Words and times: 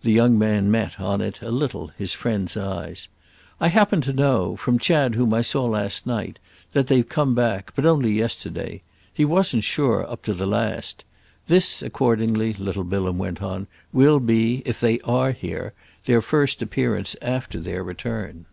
The 0.00 0.12
young 0.12 0.38
man 0.38 0.70
met, 0.70 0.98
on 0.98 1.20
it, 1.20 1.42
a 1.42 1.50
little, 1.50 1.88
his 1.88 2.14
friend's 2.14 2.56
eyes. 2.56 3.06
"I 3.60 3.68
happen 3.68 4.00
to 4.00 4.14
know—from 4.14 4.78
Chad, 4.78 5.14
whom 5.14 5.34
I 5.34 5.42
saw 5.42 5.66
last 5.66 6.06
night—that 6.06 6.86
they've 6.86 7.06
come 7.06 7.34
back; 7.34 7.72
but 7.76 7.84
only 7.84 8.12
yesterday. 8.14 8.80
He 9.12 9.26
wasn't 9.26 9.64
sure—up 9.64 10.22
to 10.22 10.32
the 10.32 10.46
last. 10.46 11.04
This, 11.48 11.82
accordingly," 11.82 12.54
little 12.54 12.82
Bilham 12.82 13.18
went 13.18 13.42
on, 13.42 13.66
"will 13.92 14.20
be—if 14.20 14.80
they 14.80 15.00
are 15.00 15.32
here—their 15.32 16.22
first 16.22 16.62
appearance 16.62 17.14
after 17.20 17.60
their 17.60 17.84
return." 17.84 18.46